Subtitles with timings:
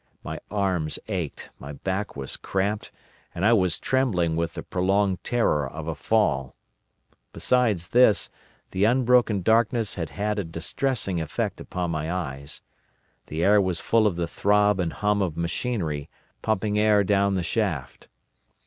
[0.23, 2.89] My arms ached, my back was cramped,
[3.35, 6.55] and I was trembling with the prolonged terror of a fall.
[7.33, 8.31] Besides this,
[8.71, 12.63] the unbroken darkness had had a distressing effect upon my eyes.
[13.27, 16.09] The air was full of the throb and hum of machinery
[16.41, 18.07] pumping air down the shaft.